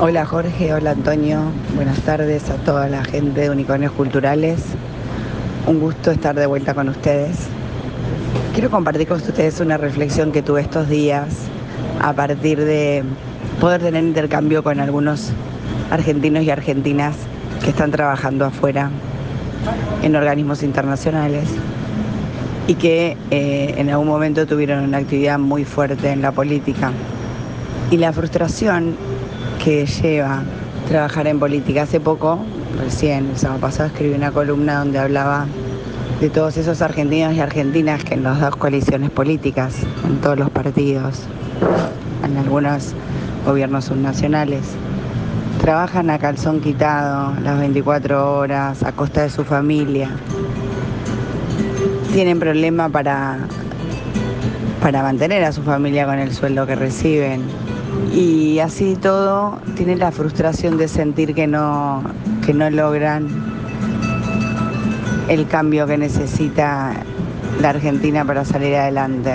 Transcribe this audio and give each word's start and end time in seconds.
Hola 0.00 0.26
Jorge, 0.26 0.74
hola 0.74 0.90
Antonio, 0.90 1.40
buenas 1.74 1.98
tardes 2.00 2.50
a 2.50 2.56
toda 2.56 2.90
la 2.90 3.04
gente 3.04 3.40
de 3.40 3.48
Unicornios 3.48 3.92
Culturales. 3.92 4.60
Un 5.66 5.80
gusto 5.80 6.10
estar 6.10 6.34
de 6.34 6.44
vuelta 6.44 6.74
con 6.74 6.90
ustedes. 6.90 7.46
Quiero 8.52 8.70
compartir 8.70 9.08
con 9.08 9.16
ustedes 9.16 9.60
una 9.60 9.78
reflexión 9.78 10.30
que 10.30 10.42
tuve 10.42 10.60
estos 10.60 10.90
días 10.90 11.46
a 12.02 12.12
partir 12.12 12.62
de 12.62 13.02
poder 13.62 13.80
tener 13.80 14.04
intercambio 14.04 14.62
con 14.62 14.78
algunos 14.78 15.30
argentinos 15.90 16.42
y 16.42 16.50
argentinas 16.50 17.16
que 17.64 17.70
están 17.70 17.90
trabajando 17.90 18.44
afuera 18.44 18.90
en 20.02 20.14
organismos 20.14 20.62
internacionales 20.62 21.48
y 22.66 22.74
que 22.74 23.16
eh, 23.30 23.74
en 23.78 23.88
algún 23.88 24.08
momento 24.08 24.46
tuvieron 24.46 24.84
una 24.84 24.98
actividad 24.98 25.38
muy 25.38 25.64
fuerte 25.64 26.10
en 26.10 26.20
la 26.20 26.30
política. 26.30 26.92
Y 27.90 27.96
la 27.96 28.12
frustración 28.12 28.96
que 29.62 29.86
lleva 29.86 30.42
trabajar 30.88 31.28
en 31.28 31.38
política. 31.38 31.82
Hace 31.82 32.00
poco, 32.00 32.40
recién, 32.78 33.30
el 33.30 33.38
sábado 33.38 33.60
pasado, 33.60 33.88
escribí 33.88 34.14
una 34.14 34.32
columna 34.32 34.80
donde 34.80 34.98
hablaba 34.98 35.46
de 36.20 36.30
todos 36.30 36.56
esos 36.56 36.82
argentinos 36.82 37.34
y 37.34 37.40
argentinas 37.40 38.02
que 38.02 38.14
en 38.14 38.24
las 38.24 38.40
dos 38.40 38.56
coaliciones 38.56 39.10
políticas, 39.10 39.76
en 40.04 40.20
todos 40.20 40.38
los 40.38 40.50
partidos, 40.50 41.20
en 42.24 42.36
algunos 42.36 42.94
gobiernos 43.46 43.84
subnacionales, 43.84 44.62
trabajan 45.60 46.10
a 46.10 46.18
calzón 46.18 46.60
quitado 46.60 47.34
las 47.40 47.58
24 47.60 48.38
horas 48.38 48.82
a 48.82 48.90
costa 48.92 49.22
de 49.22 49.30
su 49.30 49.44
familia. 49.44 50.10
Tienen 52.12 52.40
problema 52.40 52.88
para, 52.88 53.38
para 54.82 55.02
mantener 55.02 55.44
a 55.44 55.52
su 55.52 55.62
familia 55.62 56.04
con 56.04 56.18
el 56.18 56.32
sueldo 56.34 56.66
que 56.66 56.74
reciben 56.74 57.42
y 58.10 58.58
así 58.58 58.96
todo 58.96 59.58
tienen 59.76 59.98
la 59.98 60.10
frustración 60.10 60.76
de 60.76 60.88
sentir 60.88 61.34
que 61.34 61.46
no, 61.46 62.02
que 62.44 62.52
no 62.52 62.68
logran 62.70 63.28
el 65.28 65.46
cambio 65.46 65.86
que 65.86 65.96
necesita 65.96 66.94
la 67.60 67.70
Argentina 67.70 68.24
para 68.24 68.44
salir 68.44 68.74
adelante. 68.74 69.34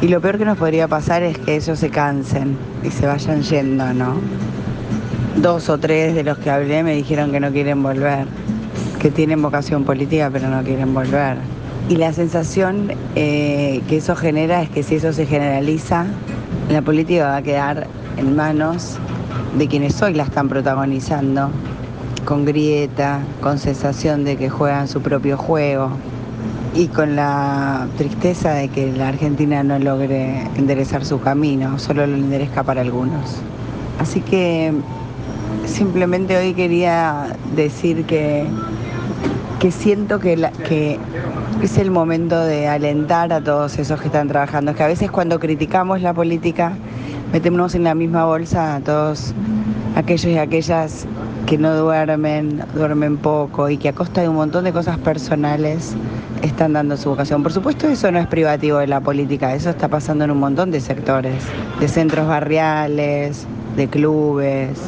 Y 0.00 0.08
lo 0.08 0.20
peor 0.20 0.38
que 0.38 0.44
nos 0.44 0.58
podría 0.58 0.88
pasar 0.88 1.22
es 1.22 1.38
que 1.38 1.54
ellos 1.54 1.78
se 1.78 1.90
cansen 1.90 2.56
y 2.82 2.90
se 2.90 3.06
vayan 3.06 3.42
yendo, 3.42 3.92
¿no? 3.94 4.14
Dos 5.36 5.68
o 5.68 5.78
tres 5.78 6.14
de 6.14 6.24
los 6.24 6.38
que 6.38 6.50
hablé 6.50 6.82
me 6.82 6.94
dijeron 6.94 7.30
que 7.30 7.38
no 7.38 7.52
quieren 7.52 7.82
volver, 7.82 8.26
que 9.00 9.10
tienen 9.10 9.40
vocación 9.40 9.84
política 9.84 10.28
pero 10.32 10.48
no 10.48 10.62
quieren 10.64 10.92
volver. 10.92 11.36
Y 11.88 11.96
la 11.96 12.12
sensación 12.12 12.92
eh, 13.14 13.82
que 13.88 13.98
eso 13.98 14.16
genera 14.16 14.62
es 14.62 14.70
que 14.70 14.82
si 14.82 14.96
eso 14.96 15.12
se 15.12 15.26
generaliza, 15.26 16.06
la 16.70 16.82
política 16.82 17.24
va 17.24 17.36
a 17.36 17.42
quedar 17.42 17.86
en 18.16 18.36
manos 18.36 18.98
de 19.58 19.68
quienes 19.68 20.00
hoy 20.02 20.14
la 20.14 20.22
están 20.22 20.48
protagonizando, 20.48 21.50
con 22.24 22.44
grieta, 22.44 23.20
con 23.40 23.58
sensación 23.58 24.24
de 24.24 24.36
que 24.36 24.48
juegan 24.48 24.88
su 24.88 25.02
propio 25.02 25.36
juego 25.36 25.90
y 26.74 26.86
con 26.86 27.16
la 27.16 27.86
tristeza 27.98 28.52
de 28.54 28.68
que 28.68 28.92
la 28.92 29.08
Argentina 29.08 29.62
no 29.62 29.78
logre 29.78 30.42
enderezar 30.56 31.04
su 31.04 31.20
camino, 31.20 31.78
solo 31.78 32.06
lo 32.06 32.14
enderezca 32.14 32.62
para 32.62 32.80
algunos. 32.80 33.42
Así 33.98 34.20
que 34.20 34.72
simplemente 35.66 36.36
hoy 36.36 36.54
quería 36.54 37.36
decir 37.54 38.04
que, 38.06 38.46
que 39.62 39.70
siento 39.70 40.18
que, 40.18 40.98
es 41.62 41.78
el 41.78 41.92
momento 41.92 42.44
de 42.44 42.66
alentar 42.66 43.32
a 43.32 43.40
todos 43.40 43.78
esos 43.78 44.00
que 44.00 44.08
están 44.08 44.26
trabajando. 44.26 44.72
Es 44.72 44.76
que 44.76 44.82
a 44.82 44.88
veces 44.88 45.08
cuando 45.08 45.38
criticamos 45.38 46.02
la 46.02 46.12
política 46.12 46.72
metemos 47.32 47.76
en 47.76 47.84
la 47.84 47.94
misma 47.94 48.24
bolsa 48.24 48.74
a 48.74 48.80
todos 48.80 49.32
aquellos 49.94 50.32
y 50.32 50.36
aquellas 50.36 51.06
que 51.46 51.58
no 51.58 51.76
duermen, 51.76 52.64
duermen 52.74 53.18
poco 53.18 53.70
y 53.70 53.76
que 53.76 53.90
a 53.90 53.92
costa 53.92 54.20
de 54.22 54.28
un 54.28 54.34
montón 54.34 54.64
de 54.64 54.72
cosas 54.72 54.98
personales 54.98 55.94
están 56.42 56.72
dando 56.72 56.96
su 56.96 57.10
vocación. 57.10 57.44
Por 57.44 57.52
supuesto 57.52 57.86
eso 57.86 58.10
no 58.10 58.18
es 58.18 58.26
privativo 58.26 58.78
de 58.78 58.88
la 58.88 59.00
política, 59.00 59.54
eso 59.54 59.70
está 59.70 59.86
pasando 59.86 60.24
en 60.24 60.32
un 60.32 60.40
montón 60.40 60.72
de 60.72 60.80
sectores, 60.80 61.44
de 61.78 61.86
centros 61.86 62.26
barriales, 62.26 63.46
de 63.76 63.88
clubes, 63.88 64.78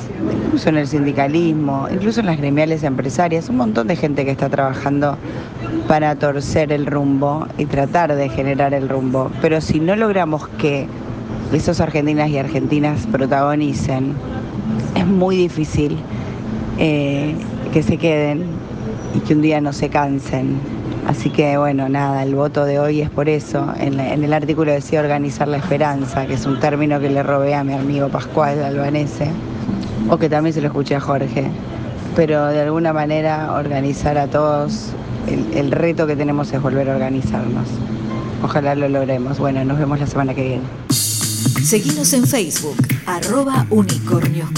incluso 0.44 0.68
en 0.68 0.76
el 0.76 0.86
sindicalismo, 0.86 1.88
incluso 1.90 2.20
en 2.20 2.26
las 2.26 2.36
gremiales 2.36 2.82
empresarias, 2.82 3.48
un 3.48 3.56
montón 3.56 3.86
de 3.86 3.96
gente 3.96 4.24
que 4.24 4.30
está 4.30 4.48
trabajando 4.48 5.16
para 5.88 6.14
torcer 6.16 6.72
el 6.72 6.86
rumbo 6.86 7.46
y 7.58 7.66
tratar 7.66 8.14
de 8.14 8.28
generar 8.28 8.74
el 8.74 8.88
rumbo. 8.88 9.30
Pero 9.40 9.60
si 9.60 9.80
no 9.80 9.96
logramos 9.96 10.48
que 10.48 10.86
esos 11.52 11.80
argentinas 11.80 12.28
y 12.30 12.38
argentinas 12.38 13.06
protagonicen, 13.06 14.14
es 14.94 15.06
muy 15.06 15.36
difícil 15.36 15.96
eh, 16.78 17.34
que 17.72 17.82
se 17.82 17.96
queden 17.96 18.44
y 19.14 19.20
que 19.20 19.34
un 19.34 19.42
día 19.42 19.60
no 19.60 19.72
se 19.72 19.88
cansen. 19.88 20.58
Así 21.06 21.28
que 21.30 21.58
bueno, 21.58 21.88
nada, 21.88 22.22
el 22.22 22.34
voto 22.34 22.64
de 22.64 22.78
hoy 22.78 23.02
es 23.02 23.10
por 23.10 23.28
eso. 23.28 23.72
En, 23.78 24.00
el 24.00 24.32
artículo 24.32 24.72
decía 24.72 25.00
organizar 25.00 25.48
la 25.48 25.58
esperanza, 25.58 26.26
que 26.26 26.34
es 26.34 26.46
un 26.46 26.58
término 26.60 26.98
que 26.98 27.10
le 27.10 27.22
robé 27.22 27.54
a 27.54 27.62
mi 27.62 27.74
amigo 27.74 28.08
Pascual 28.08 28.62
Albanese, 28.62 29.28
o 30.08 30.16
que 30.16 30.28
también 30.28 30.54
se 30.54 30.60
lo 30.60 30.68
escuché 30.68 30.94
a 30.94 31.00
Jorge. 31.00 31.50
Pero 32.16 32.46
de 32.46 32.62
alguna 32.62 32.92
manera 32.92 33.52
organizar 33.52 34.16
a 34.16 34.28
todos, 34.28 34.90
el, 35.54 35.70
reto 35.70 36.06
que 36.06 36.16
tenemos 36.16 36.52
es 36.52 36.62
volver 36.62 36.88
a 36.88 36.94
organizarnos. 36.94 37.68
Ojalá 38.42 38.74
lo 38.74 38.88
logremos. 38.88 39.38
Bueno, 39.38 39.64
nos 39.64 39.78
vemos 39.78 40.00
la 40.00 40.06
semana 40.06 40.34
que 40.34 40.44
viene. 40.44 40.64
Seguimos 41.62 42.12
en 42.12 42.26
Facebook, 42.26 42.76
arroba 43.06 43.66
unicornios. 43.70 44.48